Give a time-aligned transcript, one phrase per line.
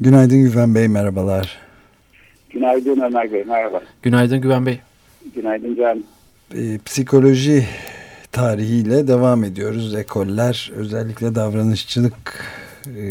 [0.00, 1.58] Günaydın Güven Bey, merhabalar.
[2.50, 3.82] Günaydın Ömer Bey, merhaba.
[4.02, 4.80] Günaydın Güven Bey.
[5.34, 6.04] Günaydın Can.
[6.54, 7.64] Ee, psikoloji
[8.32, 9.94] tarihiyle devam ediyoruz.
[9.94, 12.44] Ekoller, özellikle davranışçılık
[12.86, 13.04] e,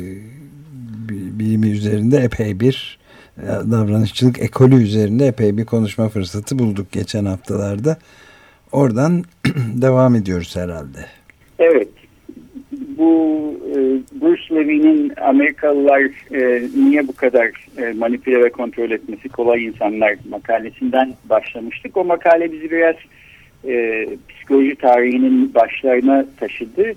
[1.39, 2.99] bilimi üzerinde epey bir
[3.37, 7.97] e, davranışçılık ekolü üzerinde epey bir konuşma fırsatı bulduk geçen haftalarda.
[8.71, 9.23] Oradan
[9.81, 11.05] devam ediyoruz herhalde.
[11.59, 11.88] Evet.
[12.99, 13.75] Bu e,
[14.21, 21.13] Bruce Levy'nin Amerikalılar e, niye bu kadar e, manipüle ve kontrol etmesi kolay insanlar makalesinden
[21.29, 21.97] başlamıştık.
[21.97, 22.95] O makale bizi biraz
[23.67, 26.93] e, psikoloji tarihinin başlarına taşıdı.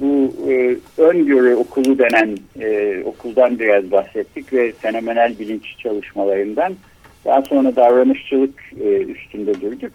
[0.00, 6.74] Bu e, öngörü okulu denen e, okuldan biraz bahsettik ve fenomenal bilinç çalışmalarından.
[7.24, 9.92] Daha sonra davranışçılık e, üstünde durduk.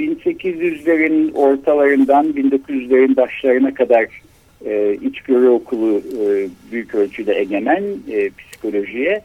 [0.00, 4.06] 1800'lerin ee, ortalarından 1900'lerin başlarına kadar
[4.64, 9.22] e, içgörü okulu e, büyük ölçüde egemen e, psikolojiye.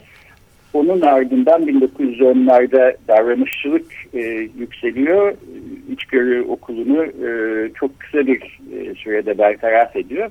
[0.72, 4.20] Onun ardından 1910'larda davranışçılık e,
[4.58, 5.34] yükseliyor.
[5.92, 10.30] İçgörü okulunu e, çok kısa bir e, sürede bertaraf ediyor.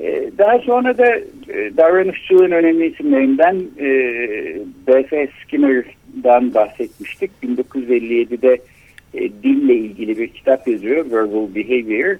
[0.00, 1.16] E, daha sonra da
[1.48, 3.88] e, davranışçılığın önemli isimlerinden e,
[4.86, 5.28] B.F.
[5.42, 7.30] Skinner'dan bahsetmiştik.
[7.42, 8.58] 1957'de
[9.14, 12.16] e, dille ilgili bir kitap yazıyor, Verbal Behavior.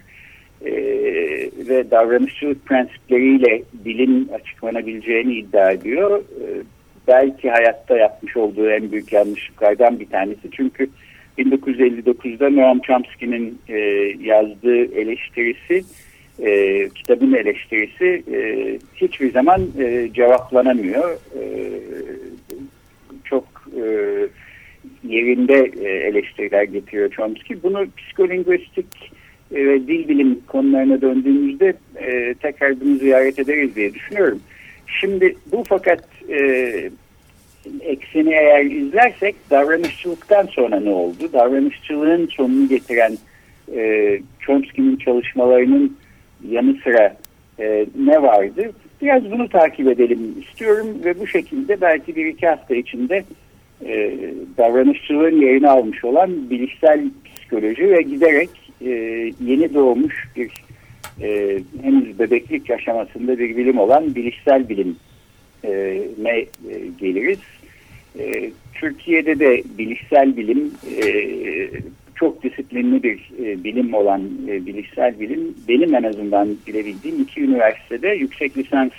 [0.65, 0.73] E,
[1.69, 6.21] ve davranışçılık prensipleriyle dilin açıklanabileceğini iddia ediyor.
[6.21, 6.45] E,
[7.09, 10.51] belki hayatta yapmış olduğu en büyük yanlışlıklardan bir tanesi.
[10.53, 10.91] Çünkü
[11.39, 13.79] 1959'da Noam Chomsky'nin e,
[14.21, 15.85] yazdığı eleştirisi
[16.39, 18.39] e, kitabın eleştirisi e,
[18.95, 21.13] hiçbir zaman e, cevaplanamıyor.
[21.13, 21.43] E,
[23.25, 23.45] çok
[23.77, 23.85] e,
[25.05, 27.63] yerinde e, eleştiriler getiriyor Chomsky.
[27.63, 29.13] Bunu psikolingüistik
[29.55, 34.41] e, ve dil bilim konularına döndüğümüzde e, tekrar bunu ziyaret ederiz diye düşünüyorum.
[35.01, 36.91] Şimdi bu fakat e,
[37.81, 41.33] ekseni eğer izlersek davranışçılıktan sonra ne oldu?
[41.33, 43.19] Davranışçılığın sonunu getiren
[43.75, 45.97] e, Chomsky'nin çalışmalarının
[46.49, 47.17] yanı sıra
[47.61, 48.73] e, ne vardı?
[49.03, 53.25] Biraz bunu takip edelim istiyorum ve bu şekilde belki bir iki hafta içinde
[53.87, 54.13] e,
[54.59, 58.51] davranışçılığın yerini almış olan bilişsel psikoloji ve giderek
[58.85, 58.91] e,
[59.45, 60.51] yeni doğmuş bir
[61.23, 64.95] e, henüz bebeklik aşamasında bir bilim olan bilişsel bilime
[65.65, 66.47] e, e,
[67.01, 67.39] geliriz.
[68.19, 70.73] E, Türkiye'de de bilişsel bilim
[71.03, 71.07] e,
[72.15, 78.09] çok disiplinli bir e, bilim olan e, bilişsel bilim benim en azından bilebildiğim iki üniversitede
[78.09, 78.93] yüksek lisans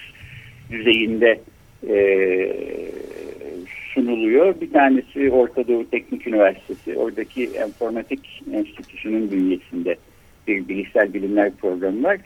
[0.72, 1.40] düzeyinde
[1.90, 1.96] e,
[4.00, 4.62] sunuluyor.
[4.62, 6.98] Bir tanesi Orta Doğu Teknik Üniversitesi.
[6.98, 9.96] Oradaki Informatik Enstitüsü'nün bünyesinde
[10.48, 12.18] bir bilişsel bilimler programı var.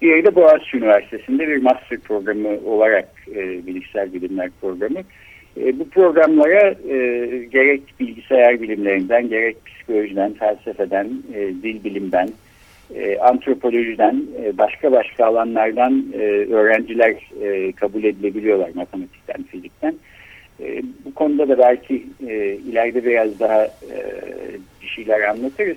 [0.00, 4.98] Diğeri de Boğaziçi Üniversitesi'nde bir master programı olarak e, bilişsel bilimler programı.
[5.60, 6.96] E, bu programlara e,
[7.52, 12.28] gerek bilgisayar bilimlerinden, gerek psikolojiden, felsefeden, e, dil bilimden,
[12.94, 16.18] e, antropolojiden, e, başka başka alanlardan e,
[16.50, 19.94] öğrenciler e, kabul edilebiliyorlar matematikten, fizikten.
[20.62, 23.98] E, bu konuda da belki e, ileride biraz daha e,
[24.82, 25.76] bir şeyler anlatırız.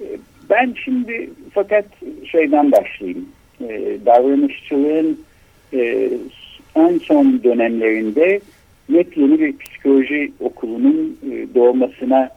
[0.00, 0.06] E,
[0.50, 1.84] ben şimdi fakat
[2.24, 3.28] şeyden başlayayım.
[3.60, 5.20] E, davranışçılığın
[5.72, 6.10] e,
[6.74, 8.40] en son dönemlerinde
[8.88, 12.30] yepyeni bir psikoloji okulunun e, doğmasına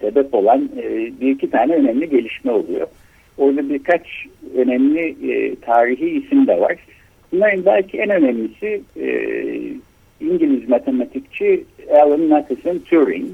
[0.00, 2.86] sebep olan e, bir iki tane önemli gelişme oluyor.
[3.38, 4.26] Orada birkaç
[4.56, 6.76] önemli e, tarihi isim de var.
[7.32, 8.82] Bunların belki en önemlisi
[10.20, 11.64] İngiliz matematikçi
[12.02, 13.30] Alan Matheson Turing.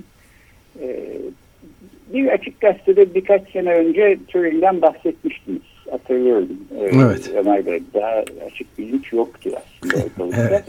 [2.15, 5.63] bir açık gazetede birkaç sene önce Turing'den bahsetmiştiniz.
[5.91, 6.49] Hatırlıyorum.
[6.81, 7.33] Evet.
[7.37, 7.83] Ömer Bey.
[7.95, 10.49] Daha açık bilinç yoktu aslında ortalıkta.
[10.51, 10.65] evet.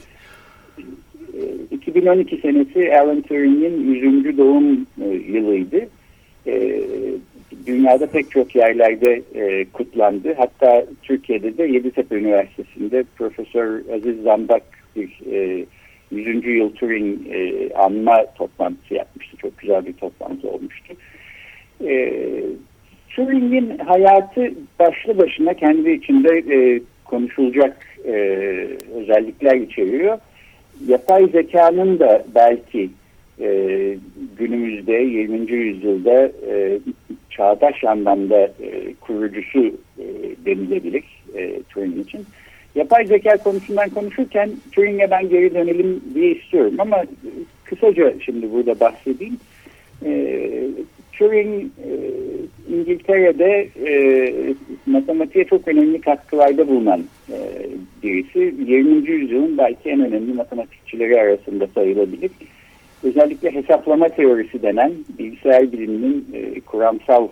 [1.71, 4.37] 2012 senesi Alan Turing'in 100.
[4.37, 5.87] doğum e, yılıydı.
[6.47, 6.81] E,
[7.65, 10.33] dünyada pek çok yerlerde e, kutlandı.
[10.37, 14.63] Hatta Türkiye'de de Yeditepe Üniversitesi'nde Profesör Aziz Zambak
[14.95, 15.19] bir
[16.11, 16.45] 100.
[16.45, 17.19] yıl Turing
[17.75, 19.37] anma toplantısı yapmıştı.
[19.37, 20.93] Çok güzel bir toplantı olmuştu.
[23.15, 28.11] Turing'in hayatı başlı başına kendi içinde e, konuşulacak e,
[28.95, 30.17] özellikler içeriyor.
[30.87, 32.89] Yapay zekanın da belki
[33.39, 33.47] e,
[34.37, 35.51] günümüzde 20.
[35.51, 36.79] yüzyılda e,
[37.29, 39.65] çağdaş anlamda e, kurucusu
[39.99, 40.05] e,
[40.45, 41.03] denilebilir
[41.35, 42.25] e, Turing için.
[42.75, 47.03] Yapay zeka konusundan konuşurken Turing'e ben geri dönelim diye istiyorum ama
[47.63, 49.37] kısaca şimdi burada bahsedeyim.
[50.05, 50.41] E,
[51.13, 51.91] Turing e,
[52.75, 54.53] İngiltere'de e,
[54.85, 57.37] matematiğe çok önemli katkılarda bulunan e,
[58.03, 58.55] birisi.
[58.67, 59.09] 20.
[59.09, 62.31] yüzyılın belki en önemli matematikçileri arasında sayılabilir.
[63.03, 67.27] Özellikle hesaplama teorisi denen bilgisayar biliminin e, kuramsal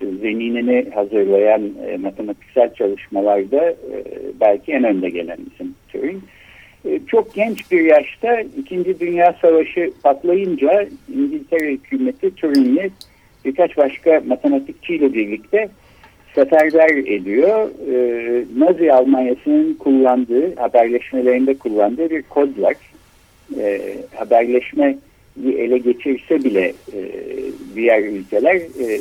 [0.00, 4.04] zeminini hazırlayan e, matematiksel çalışmalarda e,
[4.40, 6.22] belki en önde gelen isim Turing.
[6.84, 12.90] E, çok genç bir yaşta İkinci Dünya Savaşı patlayınca İngiltere hükümeti Turing'i
[13.44, 15.68] birkaç başka matematikçiyle birlikte
[16.34, 17.70] seferber ediyor.
[17.92, 22.76] E, Nazi Almanyası'nın kullandığı, haberleşmelerinde kullandığı bir kod var.
[23.58, 23.80] E,
[24.14, 24.98] haberleşmeyi
[25.46, 27.00] ele geçirse bile e,
[27.74, 29.00] diğer ülkeler e,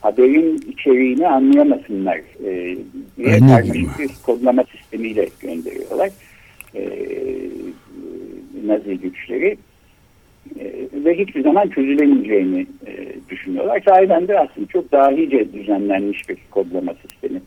[0.00, 2.76] haberin içeriğini anlayamasınlar e,
[3.16, 6.10] diye karmaşık bir kodlama sistemiyle gönderiyorlar.
[6.74, 6.82] E,
[8.66, 9.56] Nazi güçleri
[10.60, 12.92] e, ve hiçbir zaman çözülemeyeceğini e,
[13.30, 13.82] düşünüyorlar.
[13.88, 17.40] Sahiden de aslında çok dahice düzenlenmiş bir kodlama sistemi.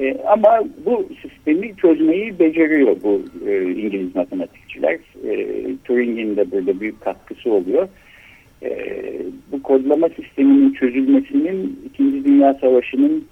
[0.00, 4.98] E, ama bu sistemi çözmeyi beceriyor bu e, İngiliz matematikçiler.
[5.28, 5.46] E,
[5.84, 7.84] Turing'in de burada büyük katkısı oluyor.
[7.84, 7.88] E,
[9.52, 13.24] bu kodlama sisteminin çözülmesinin İkinci Dünya Savaşı'nın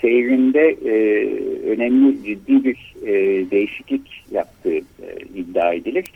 [0.00, 0.94] seyrinde e,
[1.70, 3.10] önemli ciddi bir e,
[3.50, 4.82] değişiklik yaptığı e,
[5.34, 6.12] iddia edilir.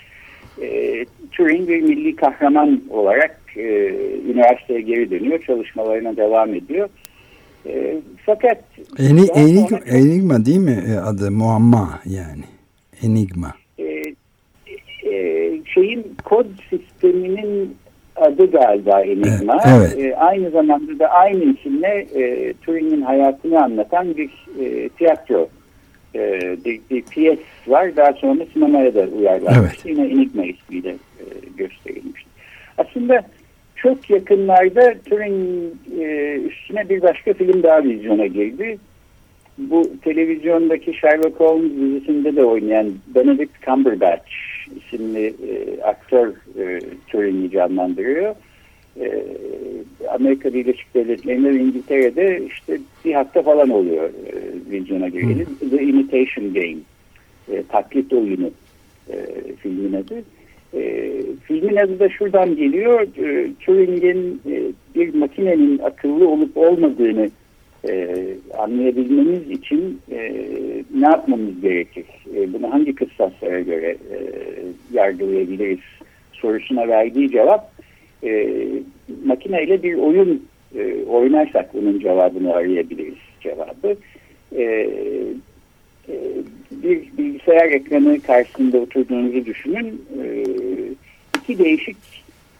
[0.62, 3.92] E, Turing bir milli kahraman olarak e,
[4.30, 6.88] üniversiteye geri dönüyor, çalışmalarına devam ediyor.
[7.66, 8.64] E, fakat
[8.98, 11.30] Eni, enig, sonra, Enigma değil mi e, adı?
[11.30, 12.44] Muamma yani.
[13.02, 13.54] Enigma.
[13.78, 13.84] E,
[15.12, 17.76] e, şeyin kod sisteminin
[18.38, 19.60] adı galiba Enigma.
[19.66, 19.98] Evet.
[19.98, 24.30] E, aynı zamanda da aynı isimle e, Turing'in hayatını anlatan bir
[24.60, 25.48] e, tiyatro
[26.14, 27.96] e, bir, bir piyes var.
[27.96, 29.58] Daha sonra sinemaya da uyarlanmış.
[29.58, 29.86] Evet.
[29.86, 31.24] Yine Enigma ismiyle e,
[31.56, 32.24] gösterilmiş.
[32.78, 33.22] Aslında
[33.76, 38.78] çok yakınlarda Turing e, üstüne bir başka film daha vizyona girdi.
[39.58, 44.32] Bu televizyondaki Sherlock Holmes dizisinde de oynayan Benedict Cumberbatch
[44.76, 46.28] isimli e, aktör
[46.58, 48.34] e, Turing'i canlandırıyor.
[49.00, 49.24] E,
[50.10, 54.34] Amerika Birleşik Devletleri'nde ve İngiltere'de işte bir hafta falan oluyor e,
[54.70, 55.46] vizyona gireli.
[55.46, 55.70] Hmm.
[55.70, 56.78] The Imitation Game,
[57.52, 58.50] e, taklit oyunu
[59.10, 59.16] e,
[59.62, 60.22] filmin adı.
[60.74, 61.12] E,
[61.44, 63.00] filmin adı da şuradan geliyor.
[63.00, 64.62] E, Turing'in e,
[64.94, 67.30] bir makinenin akıllı olup olmadığını
[67.88, 68.16] e,
[68.58, 70.32] anlayabilmemiz için e,
[71.00, 72.04] ne yapmamız gerekir?
[72.36, 74.18] E, bunu hangi kıssaslara göre e,
[74.92, 75.78] yargılayabiliriz
[76.32, 77.72] sorusuna verdiği cevap
[78.24, 78.58] e,
[79.24, 83.96] makineyle bir oyun e, oynarsak bunun cevabını arayabiliriz cevabı.
[84.56, 84.62] E,
[86.08, 86.14] e,
[86.70, 90.04] bir bilgisayar ekranı karşısında oturduğunuzu düşünün.
[90.22, 90.44] E,
[91.38, 91.96] iki değişik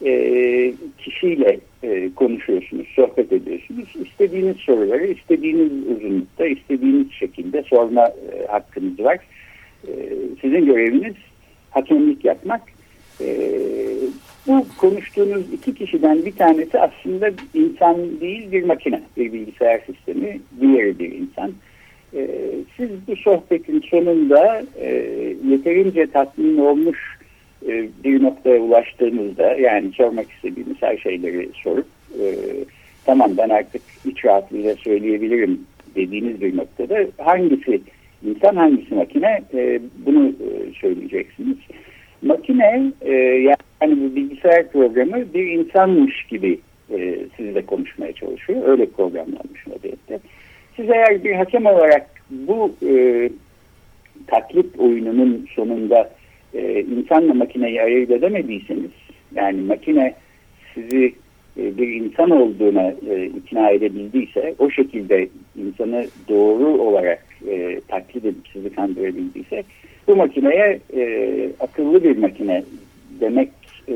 [0.04, 3.88] e, kişiyle e, konuşuyorsunuz, sohbet ediyorsunuz.
[4.04, 9.18] İstediğiniz soruları istediğiniz uzunlukta, istediğiniz şekilde sorma e, hakkınız var.
[9.88, 9.92] E,
[10.40, 11.14] sizin göreviniz
[11.70, 12.62] hakemlik yapmak.
[13.20, 13.50] E,
[14.46, 20.98] bu konuştuğunuz iki kişiden bir tanesi aslında insan değil bir makine, bir bilgisayar sistemi, diğeri
[20.98, 21.52] bir insan.
[22.14, 22.28] E,
[22.76, 24.88] siz bu sohbetin sonunda e,
[25.48, 27.17] yeterince tatmin olmuş
[27.66, 31.86] e, bir noktaya ulaştığınızda yani sormak istediğiniz her şeyleri sorup
[32.20, 32.34] e,
[33.04, 35.60] tamam ben artık iç rahatlığıyla söyleyebilirim
[35.94, 37.80] dediğiniz bir noktada hangisi
[38.26, 40.32] insan hangisi makine e, bunu
[40.80, 41.56] söyleyeceksiniz.
[42.22, 42.92] Makine
[43.80, 46.58] yani bu bilgisayar programı bir insanmış gibi
[46.90, 48.68] e, sizle konuşmaya çalışıyor.
[48.68, 50.18] Öyle programlanmış vaziyette.
[50.76, 53.30] Siz eğer bir hakem olarak bu e,
[54.26, 56.10] taklit oyununun sonunda
[56.54, 58.90] e, insanla makineyi ayırt edemediyseniz
[59.34, 60.14] yani makine
[60.74, 61.14] sizi
[61.58, 68.48] e, bir insan olduğuna e, ikna edebildiyse o şekilde insanı doğru olarak e, taklit edip
[68.52, 69.64] sizi kandırabildiyse
[70.08, 72.64] bu makineye e, akıllı bir makine
[73.20, 73.48] demek
[73.88, 73.94] e,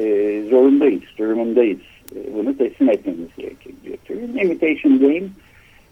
[0.50, 1.80] zorundayız, durumundayız.
[2.16, 4.44] E, bunu teslim etmemiz gerekiyor diyor.
[4.44, 5.28] Imitation game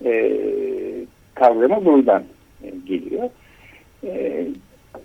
[0.04, 0.32] e,
[1.34, 2.22] kavramı buradan
[2.64, 3.28] e, geliyor.
[4.04, 4.46] E,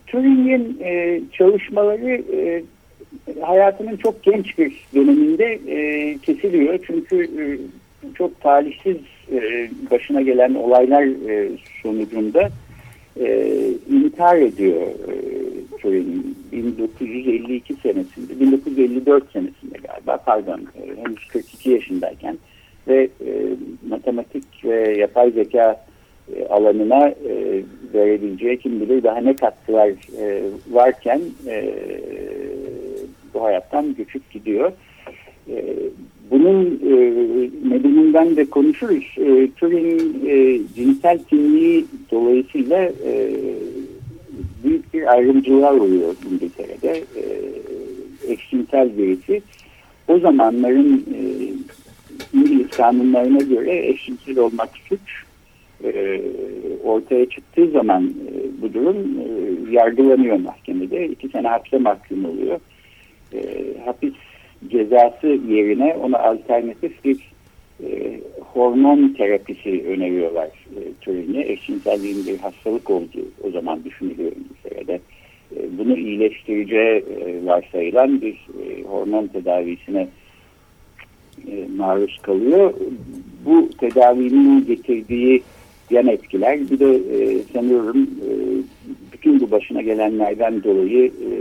[0.07, 2.63] Turing'in e, çalışmaları e,
[3.41, 6.79] hayatının çok genç bir döneminde e, kesiliyor.
[6.87, 7.43] Çünkü e,
[8.15, 8.97] çok talihsiz
[9.31, 11.49] e, başına gelen olaylar e,
[11.83, 12.49] sonucunda
[13.19, 13.57] e,
[13.89, 15.15] intihar ediyor e,
[15.81, 22.37] Turing 1952 senesinde 1954 senesinde galiba pardon e, henüz 42 yaşındayken
[22.87, 23.31] ve e,
[23.89, 25.85] matematik ve yapay zeka
[26.35, 27.63] e, alanına e,
[27.93, 29.89] verebileceği kim bilir daha ne katkılar
[30.19, 30.41] e,
[30.71, 31.73] varken e,
[33.33, 34.71] bu hayattan göçüp gidiyor.
[36.31, 36.95] Bunun e,
[37.69, 39.15] nedeninden de konuşuruz.
[39.17, 40.01] E, Turing
[40.75, 42.91] cinsel kimliği dolayısıyla
[44.63, 47.03] büyük bir ayrımcılığa uğruyor İngiltere'de.
[47.15, 47.23] E,
[48.27, 49.41] eşcinsel birisi.
[50.07, 51.19] O zamanların e,
[52.37, 55.24] İngiliz kanunlarına göre eşcinsel olmak suç.
[55.85, 56.21] E,
[56.83, 59.25] ortaya çıktığı zaman e, bu durum e,
[59.71, 61.07] yargılanıyor mahkemede.
[61.07, 62.59] İki sene hapse mahkum oluyor.
[63.33, 63.39] E,
[63.85, 64.13] hapis
[64.69, 67.35] cezası yerine ona alternatif bir
[68.55, 71.51] hormon terapisi öneriyorlar e, Turing'e.
[71.51, 74.99] Eşcinselliğin bir hastalık olduğu o zaman düşünülüyor İngiltere'de.
[75.55, 78.37] E, bunu iyileştireceği e, varsayılan bir
[78.87, 80.07] hormon tedavisine
[81.77, 82.73] maruz kalıyor.
[83.45, 85.43] Bu tedavinin getirdiği
[85.89, 88.31] yan etkiler bir de e, sanıyorum e,
[89.13, 91.31] bütün bu başına gelenlerden dolayı e,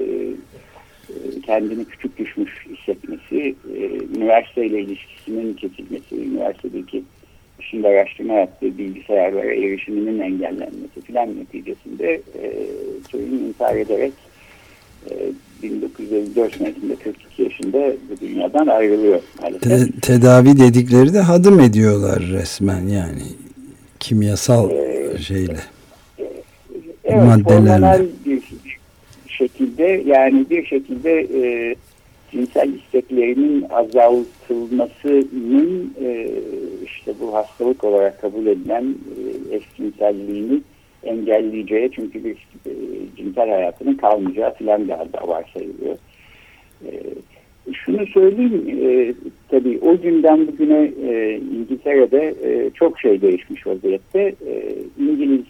[1.11, 3.81] e kendini küçük düşmüş hissetmesi, e,
[4.17, 7.03] üniversiteyle ilişkisinin kesilmesi, üniversitedeki
[7.61, 12.67] şimdi araştırma yaptığı bilgisayarlara erişiminin engellenmesi filan neticesinde e,
[13.11, 14.13] Turing intihar ederek
[15.11, 15.15] e,
[15.63, 19.63] 1954 senesinde 42 yaşında bu dünyadan ayrılıyor maalesef.
[19.63, 23.23] Te tedavi dedikleri de hadım ediyorlar resmen yani
[24.05, 25.57] kimyasal ee, şeyle
[27.05, 28.07] evet, maddelerle.
[28.27, 28.43] bir
[29.27, 31.75] şekilde yani bir şekilde e,
[32.31, 36.31] cinsel isteklerinin azaltılmasının e,
[36.85, 38.95] işte bu hastalık olarak kabul edilen e,
[39.57, 40.61] eşcinselliğini
[41.03, 42.73] engelleyeceği çünkü bir e,
[43.17, 45.97] cinsel hayatının kalmayacağı filan galiba varsayılıyor.
[46.87, 46.91] E,
[47.73, 49.15] şunu söyleyeyim e,
[49.49, 54.21] tabii o günden bugüne e, İngiltere'de e, çok şey değişmiş vaziyette.
[54.21, 55.45] E, İngiliz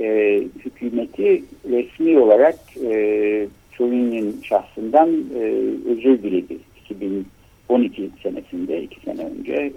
[0.00, 5.42] e, hükümeti resmi olarak e, Turing'in şahsından e,
[5.90, 6.58] özür diledi.
[6.90, 9.72] 2012 senesinde, iki sene önce e,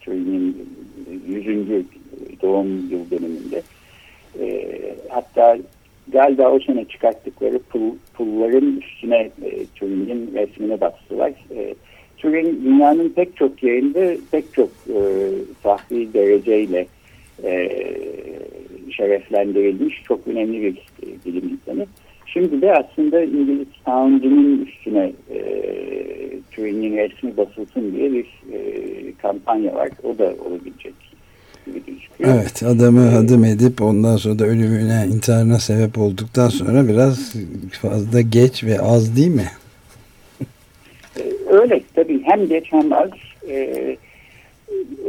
[0.00, 0.56] Turing'in
[1.28, 1.84] 100.
[2.42, 3.62] doğum yıl dönümünde.
[4.40, 5.58] E, hatta
[6.12, 11.32] galiba o sene çıkarttıkları pul, pulların üstüne e, Turing'in resmini bastılar.
[11.56, 11.74] E,
[12.18, 15.00] Turing dünyanın pek çok yerinde pek çok e,
[15.62, 16.86] sahbi dereceyle
[17.44, 17.70] e,
[18.90, 21.86] şereflendirilmiş çok önemli bir e, bilim insanı.
[22.26, 25.40] Şimdi de aslında İngiliz Found'unun üstüne e,
[26.50, 28.60] Turing'in resmi basılsın diye bir e,
[29.22, 29.88] kampanya var.
[30.02, 31.09] O da olabilecek
[32.24, 37.34] Evet adamı adım edip ondan sonra da ölümüne intiharına sebep olduktan sonra biraz
[37.82, 39.48] fazla geç ve az değil mi?
[41.50, 43.10] Öyle tabii hem geç hem az.
[43.48, 43.96] Ee,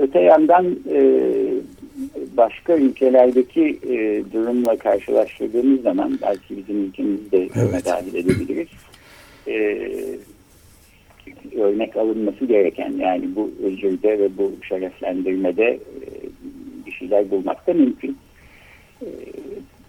[0.02, 1.24] öte yandan e,
[2.38, 7.86] başka ülkelerdeki e, durumla karşılaştırdığımız zaman belki bizim ülkemizde evet.
[7.86, 8.68] dahil edebiliriz.
[9.48, 9.92] Ee,
[11.58, 16.10] örnek alınması gereken yani bu özürde ve bu şereflendirmede e,
[17.02, 18.18] şeyler bulmak da mümkün.
[19.02, 19.08] E,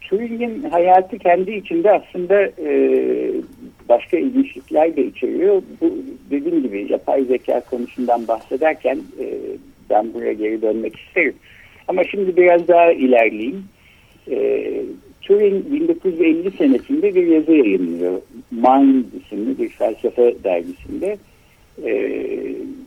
[0.01, 2.71] Turing'in hayatı kendi içinde aslında e,
[3.89, 5.63] başka ilginçlikler de içeriyor.
[5.81, 5.95] Bu
[6.31, 9.27] dediğim gibi yapay zeka konusundan bahsederken e,
[9.91, 11.35] ben buraya geri dönmek isterim.
[11.89, 13.65] Ama şimdi biraz daha ilerleyeyim.
[14.31, 14.67] E,
[15.23, 18.21] Turing 1950 senesinde bir yazı yayınlıyor.
[18.51, 21.17] Mind isimli bir felsefe dergisinde.
[21.85, 21.91] E,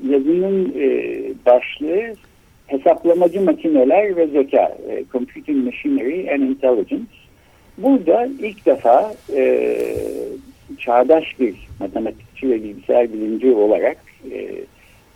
[0.10, 0.90] yazının e,
[1.46, 2.14] başlığı
[2.68, 7.12] hesaplamacı makineler ve zeka, e, Computing Machinery and Intelligence.
[7.78, 9.78] Burada ilk defa e,
[10.80, 13.98] çağdaş bir matematikçi ve bilgisayar bilimci olarak
[14.32, 14.50] e,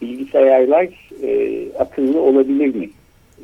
[0.01, 0.88] bilgisayarlar
[1.24, 2.89] e, akıllı olabilir mi?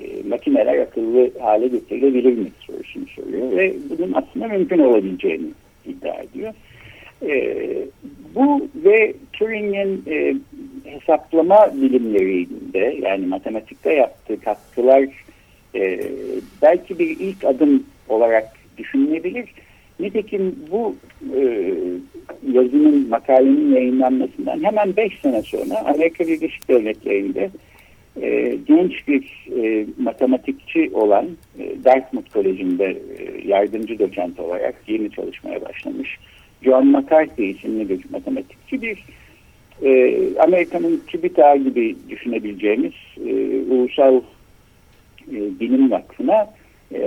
[0.01, 5.47] E, makineler akıllı hale getirilebilir mi sorusunu soruyor ve bunun aslında mümkün olabileceğini
[5.85, 6.53] iddia ediyor.
[7.21, 7.55] E,
[8.35, 10.35] bu ve Turing'in e,
[10.83, 11.71] hesaplama
[12.75, 15.03] bilimlerinde yani matematikte yaptığı katkılar
[15.75, 15.99] e,
[16.61, 19.49] belki bir ilk adım olarak düşünülebilir.
[19.99, 20.95] Nitekim bu
[21.35, 21.73] e,
[22.51, 27.49] yazının, makalenin yayınlanmasından hemen 5 sene sonra Amerika Birleşik Devletleri'nde
[28.21, 31.25] e, genç bir e, matematikçi olan
[31.59, 32.85] e, Dartmouth Koleji'nde
[33.17, 36.17] e, yardımcı doçent olarak yeni çalışmaya başlamış
[36.61, 39.03] John McCarthy isimli bir matematikçi bir
[39.83, 42.93] e, Amerika'nın TÜBİTAK gibi düşünebileceğimiz
[43.27, 43.33] e,
[43.73, 44.21] ulusal
[45.31, 46.53] e, bilim vakfına
[46.93, 47.01] e,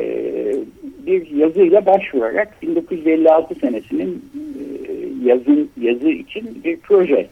[1.07, 4.93] bir yazıyla başvurarak 1956 senesinin e,
[5.29, 7.29] yazın yazı için bir proje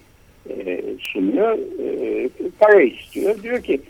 [0.51, 1.59] e, sunuyor.
[1.59, 2.29] E,
[2.59, 3.43] para istiyor.
[3.43, 3.81] Diyor ki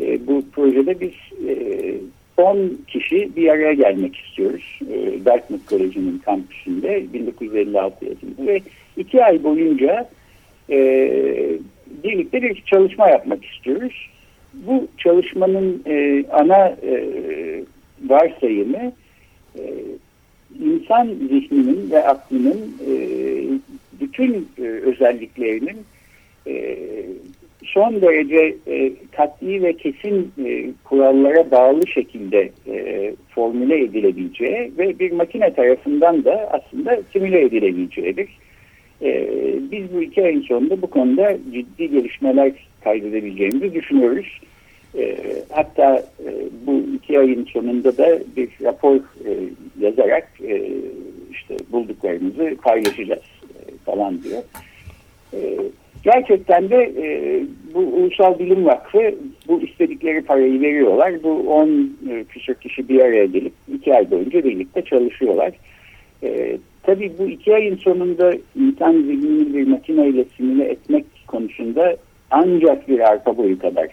[0.00, 1.12] e, bu projede biz
[1.48, 1.94] e,
[2.36, 4.78] 10 kişi bir araya gelmek istiyoruz.
[4.92, 8.60] E, Dartmouth College'nin kampüsünde 1956 yazında ve
[8.96, 10.08] iki ay boyunca
[10.70, 10.78] e,
[12.04, 14.10] birlikte bir çalışma yapmak istiyoruz.
[14.54, 17.04] Bu çalışmanın e, ana e,
[18.06, 18.92] varsayımı
[19.58, 19.62] e,
[20.64, 22.94] insan zihninin ve aklının e,
[24.00, 25.76] bütün e, özelliklerinin
[26.46, 26.76] e,
[27.64, 35.12] son derece e, katli ve kesin e, kurallara bağlı şekilde e, formüle edilebileceği ve bir
[35.12, 38.28] makine tarafından da aslında simüle edilebileceğidir.
[39.02, 39.28] E,
[39.72, 42.52] biz bu iki ayın sonunda bu konuda ciddi gelişmeler
[42.84, 44.40] kaydedebileceğimizi düşünüyoruz.
[44.98, 45.16] E,
[45.50, 46.30] hatta e,
[46.66, 49.30] bu iki ayın sonunda da bir rapor e,
[49.80, 50.62] yazarak e,
[51.32, 54.42] işte bulduklarımızı paylaşacağız e, falan diyor.
[55.34, 55.38] E,
[56.04, 57.42] gerçekten de e,
[57.74, 59.14] bu Ulusal Bilim Vakfı
[59.48, 61.22] bu istedikleri parayı veriyorlar.
[61.22, 61.68] Bu 10
[62.10, 65.52] e, küsur kişi bir araya gelip iki ay boyunca birlikte çalışıyorlar.
[66.22, 66.58] E,
[66.90, 71.96] tabii bu iki ayın sonunda insan zihnini bir makineyle simüle etmek konusunda
[72.30, 73.88] ancak bir arpa boyu kadar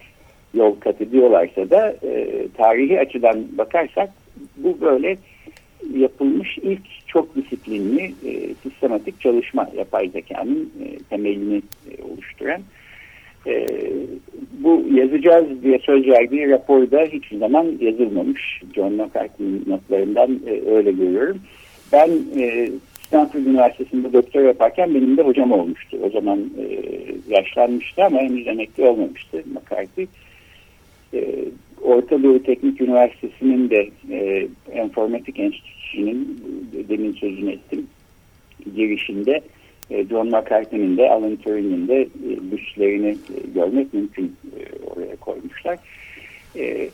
[0.54, 4.10] yol kat ediyorlarsa da e, tarihi açıdan bakarsak
[4.58, 5.18] bu böyle
[5.94, 11.62] yapılmış ilk çok disiplinli e, sistematik çalışma yapay zekanın e, temelini
[11.92, 12.62] e, oluşturan.
[13.48, 13.68] E,
[14.60, 18.62] bu yazacağız diye söz verdiği raporda hiçbir zaman yazılmamış.
[18.76, 21.38] John McCarthy'nin notlarından e, öyle görüyorum.
[21.92, 22.72] Ben e,
[23.08, 25.98] Stanford Üniversitesi'nde doktor yaparken benim de hocam olmuştu.
[26.04, 26.66] O zaman e,
[27.28, 30.08] yaşlanmıştı ama henüz emekli olmamıştı McCarthy.
[31.14, 31.36] E,
[31.82, 34.48] Orta Doğu Teknik Üniversitesi'nin de e,
[34.84, 36.42] Informatik Enstitüsü'nün
[36.90, 37.88] demin sözünü ettim
[38.76, 39.42] girişinde
[39.90, 45.80] e, John McCarthy'nin de Alan Turing'in de e, büstlerini e, görmek mümkün e, oraya koymuşlar.
[46.56, 46.90] E,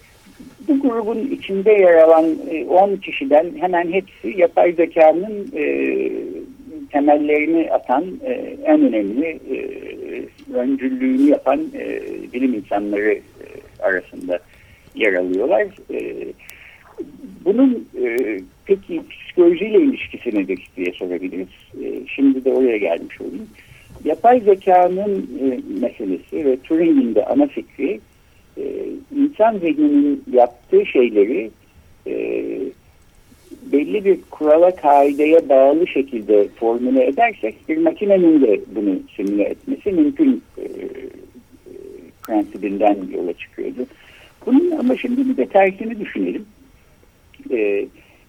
[0.67, 2.25] bu grubun içinde yer alan
[2.69, 5.65] 10 e, kişiden hemen hepsi yapay zekanın e,
[6.91, 8.31] temellerini atan e,
[8.65, 9.39] en önemli
[10.53, 11.59] öncülüğünü yapan
[12.33, 13.19] bilim insanları
[13.79, 14.39] arasında
[14.95, 15.67] yer alıyorlar.
[17.45, 17.87] Bunun
[18.65, 21.47] peki psikolojiyle ilişkisi nedir diye sorabiliriz.
[22.15, 23.47] Şimdi de oraya gelmiş olayım.
[24.05, 25.29] Yapay zekanın
[25.81, 27.99] meselesi ve Turing'in de ana fikri
[28.57, 28.63] e,
[29.15, 31.51] insan zihninin yaptığı şeyleri
[32.07, 32.13] e,
[33.71, 40.43] belli bir kurala kaideye bağlı şekilde formüle edersek bir makinenin de bunu simüle etmesi mümkün
[40.57, 40.63] e,
[42.23, 43.85] prensibinden yola çıkıyordu.
[44.45, 46.45] Bunun ama şimdi bir de tersini düşünelim.
[47.51, 47.85] Ee,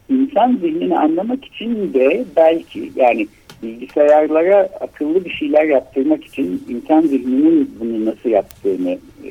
[0.09, 3.27] insan zihnini anlamak için de belki yani
[3.65, 9.31] bilgisayarlara akıllı bir şeyler yaptırmak için insan zihninin bunu nasıl yaptığını e,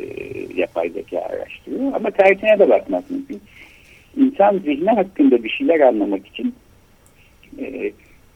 [0.55, 1.93] yapay zeka araştırıyor.
[1.93, 3.41] Ama tersine de bakmak mümkün.
[4.17, 6.55] İnsan zihni hakkında bir şeyler anlamak için
[7.59, 7.91] e,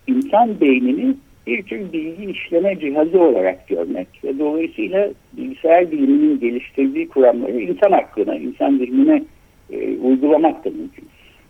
[0.08, 1.16] insan beynini
[1.48, 8.36] bir tür bilgi işleme cihazı olarak görmek ve dolayısıyla bilgisayar biliminin geliştirdiği kuramları insan aklına,
[8.36, 9.24] insan zihnine
[9.72, 11.08] e, uygulamak da mümkün.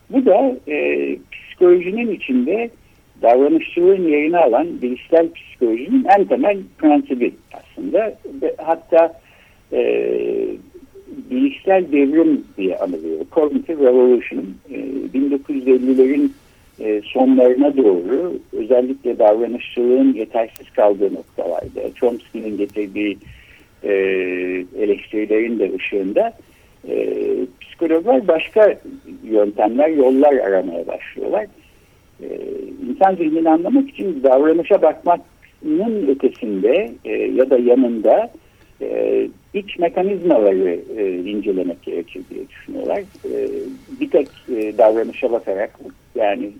[0.10, 2.70] Bu da e, psikolojinin içinde
[3.22, 8.16] davranışçılığın yerini alan bilişsel psikolojinin en temel prensibi aslında.
[8.42, 9.20] Ve hatta
[9.74, 9.82] e,
[11.32, 13.26] bilişsel devrim diye anılıyor.
[13.32, 14.46] Cognitive Revolution.
[14.72, 14.78] E,
[15.14, 16.32] 1950'lerin
[16.80, 23.18] e, sonlarına doğru özellikle davranışçılığın yetersiz kaldığı noktalarda Chomsky'nin getirdiği
[23.84, 23.94] e,
[24.80, 26.34] eleştirilerin de ışığında
[26.90, 27.16] e,
[27.62, 28.80] psikologlar başka
[29.24, 31.46] yöntemler, yollar aramaya başlıyorlar.
[32.98, 38.30] İnsan zihnini anlamak için davranışa bakmanın ötesinde e, ya da yanında
[38.82, 43.00] e, iç mekanizmaları e, incelemek gerekir diye düşünüyorlar.
[43.00, 43.50] E,
[44.02, 45.80] bir tek e, davranışa bakarak
[46.16, 46.52] yani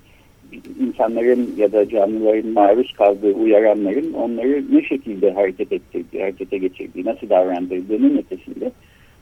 [0.80, 7.30] insanların ya da canlıların maruz kaldığı uyaranların onları ne şekilde hareket ettirdiği, harekete geçirdiği, nasıl
[7.30, 8.72] davrandırdığının ötesinde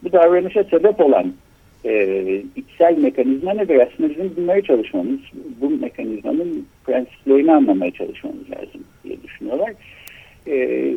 [0.03, 1.33] bu davranışa sebep olan
[1.85, 3.79] e, içsel mekanizma nedir?
[3.79, 5.19] Aslında bizim bunları çalışmamız,
[5.61, 9.73] bu mekanizmanın prensiplerini anlamaya çalışmamız lazım diye düşünüyorlar.
[10.47, 10.87] E,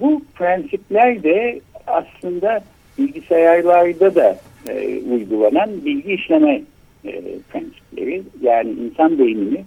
[0.00, 2.64] bu prensipler de aslında
[2.98, 6.62] bilgisayarlarda da e, uygulanan bilgi işleme
[7.04, 8.22] e, prensipleri.
[8.42, 9.64] Yani insan beynini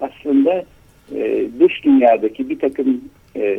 [0.00, 0.64] aslında
[1.14, 3.00] e, dış dünyadaki bir takım
[3.36, 3.58] e,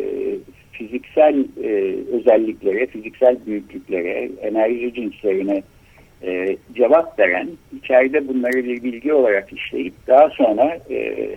[0.72, 5.64] fiziksel e, özelliklere, fiziksel büyüklüklere, enerji cinslerine
[6.24, 11.30] e, cevap veren, içeride bunları bir bilgi olarak işleyip daha sonra e,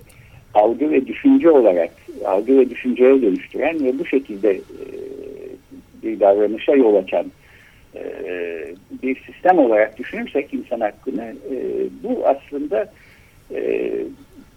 [0.55, 1.91] algı ve düşünce olarak,
[2.25, 4.61] algı ve düşünceye dönüştüren ve bu şekilde e,
[6.03, 7.27] bir davranışa yol açan
[7.95, 8.03] e,
[9.03, 11.57] bir sistem olarak düşünürsek insan hakkını e,
[12.03, 12.93] bu aslında
[13.55, 13.91] e,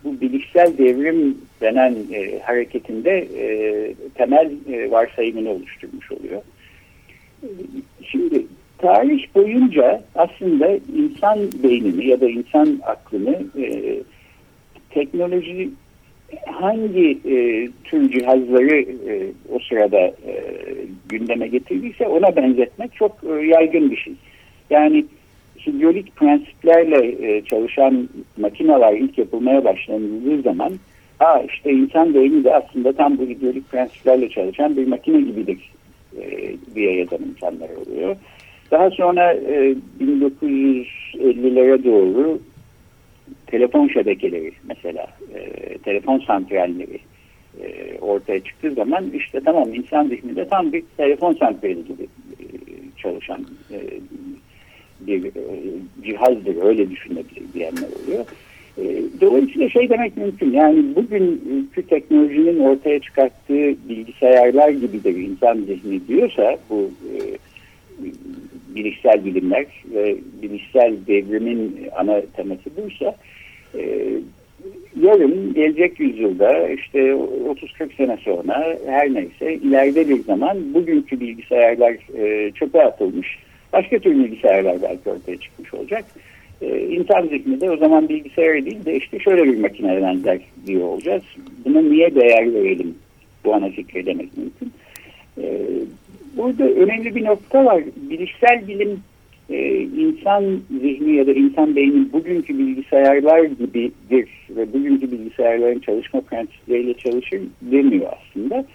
[0.04, 6.42] bu bilişsel devrim denen e, hareketinde e, temel e, varsayımını oluşturmuş oluyor.
[8.04, 8.46] Şimdi
[8.84, 13.98] tarih boyunca aslında insan beynini ya da insan aklını e,
[14.90, 15.70] teknoloji
[16.46, 20.34] hangi e, tür cihazları e, o sırada e,
[21.10, 24.14] gündeme getirdiyse ona benzetmek çok e, yaygın bir şey.
[24.70, 25.06] Yani
[25.68, 30.74] hidrolik prensiplerle e, çalışan makineler ilk yapılmaya başlanıldığı zaman
[31.20, 35.72] Aa işte insan beyni de aslında tam bu hidrolik prensiplerle çalışan bir makine gibidir
[36.22, 38.16] e, diye yazan insanlar oluyor.
[38.74, 42.40] Daha sonra e, 1950'lere doğru
[43.48, 47.00] telefon şebekeleri mesela, e, telefon santralleri
[47.62, 52.46] e, ortaya çıktığı zaman işte tamam insan zihninde tam bir telefon santrali gibi e,
[52.98, 53.80] çalışan e,
[55.00, 55.32] bir e,
[56.04, 58.26] cihazdır öyle düşünebilir diyenler oluyor.
[58.78, 66.58] E, dolayısıyla şey demek mümkün yani bugünkü teknolojinin ortaya çıkarttığı bilgisayarlar gibidir insan zihni diyorsa
[66.70, 67.38] bu e,
[68.76, 73.16] bilişsel bilimler ve bilişsel devrimin ana teması buysa
[73.78, 74.10] e,
[75.02, 82.52] yarın gelecek yüzyılda işte 30-40 sene sonra her neyse ileride bir zaman bugünkü bilgisayarlar e,
[82.52, 83.38] çöpe atılmış
[83.74, 86.06] başka tür bilgisayarlar belki ortaya çıkmış olacak.
[86.62, 91.24] E, insan zihninde o zaman bilgisayar değil de işte şöyle bir makineden der diyor olacağız.
[91.66, 92.96] Buna niye değer verelim
[93.46, 94.72] bu ana fikri demek mümkün.
[95.38, 95.60] E,
[96.38, 97.84] burada önemli bir nokta var.
[97.96, 99.00] Bilişsel bilim
[99.50, 106.94] e, insan zihni ya da insan beyni bugünkü bilgisayarlar gibidir ve bugünkü bilgisayarların çalışma prensipleriyle
[106.94, 108.66] çalışır demiyor aslında.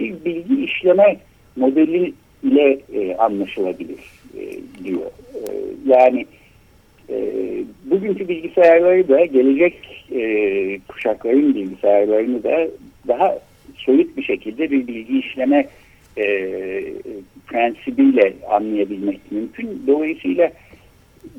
[0.00, 1.16] Bir bilgi işleme
[1.56, 4.00] modeli ile e, anlaşılabilir
[4.38, 4.42] e,
[4.84, 5.10] diyor.
[5.34, 5.40] E,
[5.86, 6.26] yani
[7.10, 7.16] e,
[7.84, 12.68] bugünkü bilgisayarları da gelecek e, kuşakların bilgisayarlarını da
[13.08, 13.38] daha
[13.76, 15.68] soyut bir şekilde bir bilgi işleme
[16.16, 16.24] e,
[17.46, 19.82] prensibiyle anlayabilmek mümkün.
[19.86, 20.52] Dolayısıyla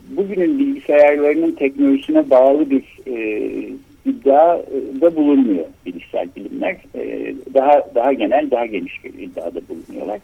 [0.09, 3.15] bugünün bilgisayarlarının teknolojisine bağlı bir e,
[4.05, 4.59] iddia
[5.01, 6.75] da bulunmuyor bilişsel bilimler.
[6.95, 10.19] E, daha daha genel, daha geniş bir iddiada bulunuyorlar.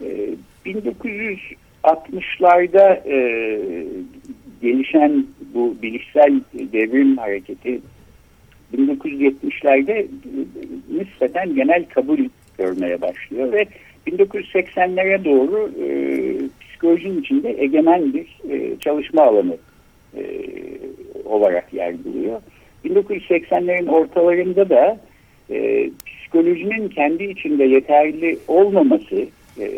[0.00, 0.28] E,
[0.66, 3.16] 1960'larda e,
[4.62, 6.40] gelişen bu bilişsel
[6.72, 7.80] devrim hareketi
[8.74, 10.06] 1970'lerde
[10.90, 12.18] nispeten genel kabul
[12.62, 13.66] görmeye başlıyor ve
[14.06, 15.88] 1980'lere doğru e,
[16.60, 19.56] psikolojinin içinde egemen bir e, çalışma alanı
[20.16, 20.22] e,
[21.24, 22.40] olarak yer buluyor.
[22.84, 25.00] 1980'lerin ortalarında da
[25.50, 29.26] e, psikolojinin kendi içinde yeterli olmaması,
[29.60, 29.70] e,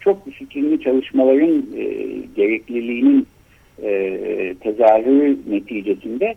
[0.00, 1.84] çok disiplinli çalışmaların e,
[2.36, 3.26] gerekliliğinin
[3.82, 6.34] e, tezahürü neticesinde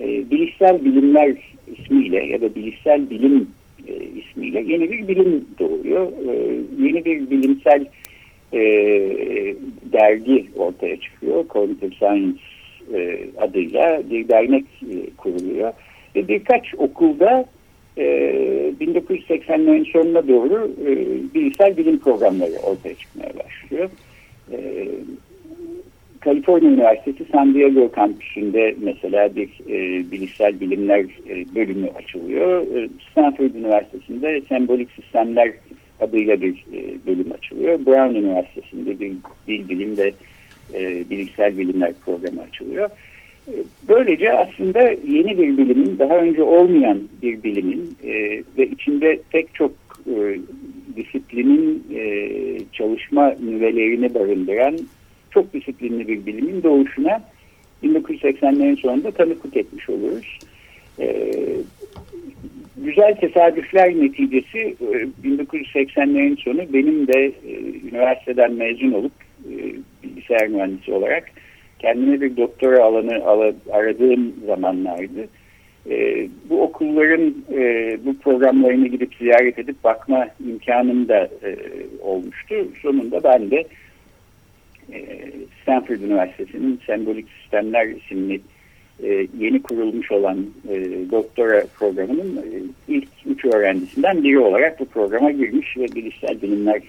[0.00, 1.36] e, bilişsel bilimler
[1.76, 3.48] ismiyle ya da bilişsel bilim
[3.88, 6.12] e, ismiyle yeni bir bilim doğuyor.
[6.28, 7.86] E, yeni bir bilimsel
[8.52, 8.60] e,
[9.92, 11.44] dergi ortaya çıkıyor.
[11.48, 12.38] Cognitive Science
[12.94, 14.64] e, adıyla bir dernek
[15.16, 15.72] kuruluyor.
[16.16, 17.44] Ve birkaç okulda
[17.96, 18.04] e,
[18.80, 20.70] 1980'lerin sonuna doğru
[21.34, 23.90] bilişsel bilim programları ortaya çıkmaya başlıyor.
[26.26, 32.62] Kaliforniya Üniversitesi San Diego kampüsünde mesela bir e, bilişsel bilimler e, bölümü açılıyor.
[32.76, 35.52] E, Stanford Üniversitesi'nde sembolik sistemler
[36.00, 37.86] adıyla bir e, bölüm açılıyor.
[37.86, 39.12] Brown Üniversitesi'nde bir
[39.48, 40.12] dil bilim ve
[40.74, 42.90] e, bilişsel bilimler programı açılıyor.
[43.48, 43.54] E,
[43.88, 49.72] böylece aslında yeni bir bilimin, daha önce olmayan bir bilimin e, ve içinde pek çok
[50.06, 50.38] e,
[50.96, 52.30] disiplinin e,
[52.72, 54.78] çalışma nüvelerini barındıran
[55.30, 57.22] çok disiplinli bir bilimin doğuşuna
[57.84, 60.38] 1980'lerin sonunda tanıklık etmiş oluruz.
[61.00, 61.32] Ee,
[62.76, 64.76] güzel tesadüfler neticesi
[65.24, 67.52] 1980'lerin e, sonu benim de e,
[67.88, 69.12] üniversiteden mezun olup
[69.44, 69.54] e,
[70.02, 71.30] bilgisayar mühendisi olarak
[71.78, 73.24] kendime bir doktora alanı
[73.72, 75.28] aradığım zamanlardı.
[75.90, 81.56] E, bu okulların e, bu programlarını gidip ziyaret edip bakma imkanım da e,
[82.02, 82.54] olmuştu.
[82.82, 83.64] Sonunda ben de
[85.62, 88.40] Stanford Üniversitesi'nin Sembolik Sistemler isimli
[89.02, 90.74] e, yeni kurulmuş olan e,
[91.10, 92.42] doktora programının
[92.88, 96.82] ilk üç öğrencisinden biri olarak bu programa girmiş ve bilişsel bilimler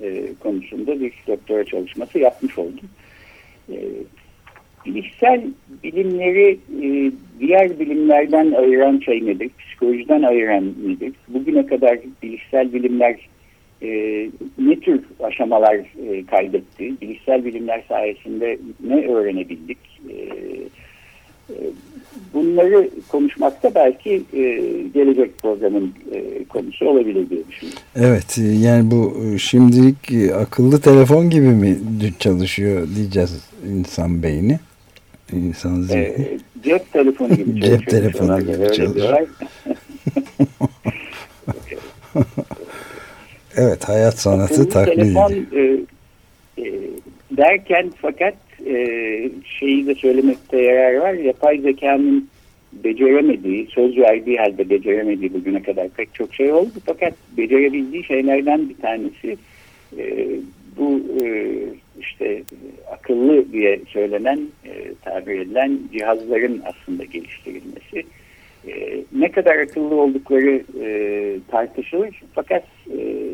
[0.00, 2.88] e, konusunda bir doktora çalışması yapmış oldum.
[3.68, 3.76] E,
[4.86, 5.42] bilişsel
[5.84, 9.50] bilimleri e, diğer bilimlerden ayıran şey nedir?
[9.58, 11.12] Psikolojiden ayıran nedir?
[11.28, 13.16] Bugüne kadar bilişsel bilimler
[13.82, 17.00] e, ne tür aşamalar e, kaydetti?
[17.00, 19.78] Bilişsel bilimler sayesinde ne öğrenebildik?
[20.10, 20.14] E,
[21.50, 21.56] e,
[22.34, 24.42] bunları konuşmakta belki e,
[24.94, 27.82] gelecek programın e, konusu olabilir diye düşünüyorum.
[27.96, 31.78] Evet yani bu şimdilik akıllı telefon gibi mi
[32.18, 34.58] çalışıyor diyeceğiz insan beyni?
[35.32, 35.98] İnsan zihni.
[35.98, 37.78] E, cep telefonu gibi çalışıyor.
[37.78, 39.28] Cep telefonu gibi çalışıyor.
[43.56, 45.78] Evet hayat sanatı taklit telefon, e,
[46.58, 46.72] e,
[47.30, 48.34] derken fakat
[48.66, 51.12] e, şeyi de söylemekte yarar var.
[51.12, 52.28] Yapay zekanın
[52.72, 56.72] beceremediği, söz verdiği halde beceremediği bugüne kadar pek çok şey oldu.
[56.86, 59.36] Fakat becerebildiği şeylerden bir tanesi
[59.98, 60.28] e,
[60.76, 61.56] bu e,
[62.00, 62.42] işte
[62.92, 64.70] akıllı diye söylenen, e,
[65.04, 68.04] tabir edilen cihazların aslında geliştirilmesi.
[68.68, 72.22] E, ne kadar akıllı oldukları e, tartışılır.
[72.34, 73.32] Fakat e,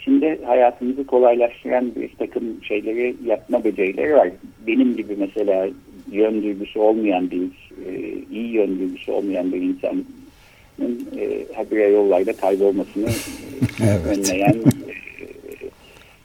[0.00, 4.28] içinde hayatımızı kolaylaştıran bir takım şeyleri yapma becerileri var.
[4.66, 5.68] Benim gibi mesela
[6.12, 7.42] yön duygusu olmayan bir,
[7.86, 10.06] e, iyi yön duygusu olmayan bir insanın
[11.18, 13.04] e, habire yollarda kaybolmasını
[13.80, 14.18] evet.
[14.18, 14.96] önleyen e,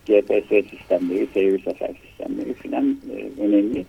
[0.05, 3.85] GPS sistemleri, seyir sefer sistemleri filan e, önemli.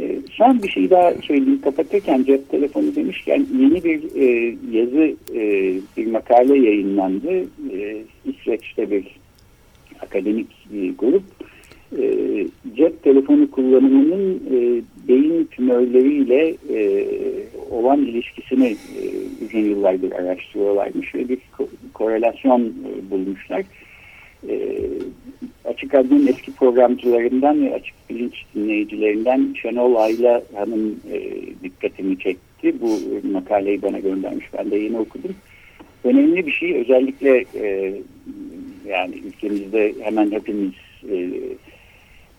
[0.00, 5.74] E, son bir şey daha söyleyeyim kapatırken cep telefonu demişken yeni bir e, yazı e,
[5.96, 7.40] bir makale yayınlandı.
[7.72, 9.04] E, İsveç'te bir
[10.00, 11.22] akademik bir grup
[11.98, 12.04] e,
[12.76, 17.06] cep telefonu kullanımının e, beyin tümörleriyle e,
[17.70, 19.02] olan ilişkisini e,
[19.44, 23.64] uzun yıllardır araştırıyorlarmış ve bir ko korelasyon e, bulmuşlar.
[24.48, 24.80] E,
[25.64, 31.30] Açık Radyo'nun eski programcılarından ve Açık Bilinç dinleyicilerinden Şenol Ayla Hanım e,
[31.62, 32.74] dikkatimi çekti.
[32.80, 32.98] Bu
[33.32, 34.46] makaleyi bana göndermiş.
[34.58, 35.34] Ben de yeni okudum.
[36.04, 37.94] Önemli bir şey özellikle e,
[38.86, 40.72] yani ülkemizde hemen hepimiz
[41.10, 41.30] e,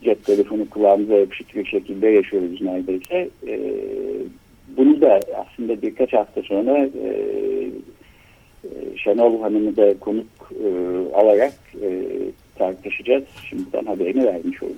[0.03, 3.29] cep telefonu kulağımıza yapışık bir şekilde yaşıyoruz neredeyse.
[3.47, 3.59] E,
[4.77, 7.07] bunu da aslında birkaç hafta sonra e,
[8.63, 10.69] e Şenol Hanım'ı da konuk e,
[11.15, 11.89] alarak e,
[12.57, 13.23] tartışacağız.
[13.49, 14.75] Şimdiden haberini vermiş oldum.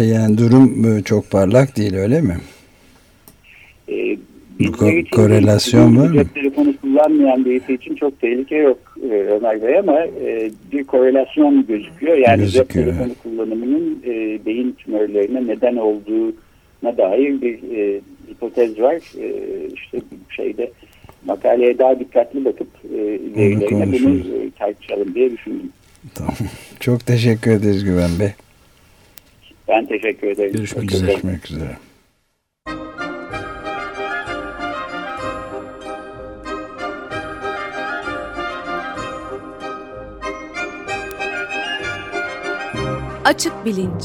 [0.00, 2.36] Yani durum e, çok parlak değil öyle mi?
[3.88, 4.16] E,
[4.72, 6.22] Ko korelasyon var mı?
[6.34, 8.78] Telefonu kullanmayan birisi için çok tehlike yok
[9.10, 12.16] e, Ömer Bey ama e, bir korelasyon gözüküyor.
[12.16, 12.86] Yani gözüküyor.
[12.86, 18.00] cep telefonu kullanımının e, beyin tümörlerine neden olduğuna dair bir e,
[18.30, 18.94] hipotez var.
[19.20, 19.32] E,
[19.74, 20.00] işte
[20.30, 20.70] şeyde
[21.26, 22.98] makaleye daha dikkatli bakıp e,
[23.36, 24.20] verilerine bunu
[24.58, 25.70] tartışalım diye düşündüm.
[26.14, 26.34] Tamam.
[26.80, 28.32] Çok teşekkür ederiz Güven Bey.
[29.68, 30.52] Ben teşekkür ederim.
[30.52, 31.76] Görüşmek, Görüşmek üzere.
[43.24, 44.04] Açık Bilinç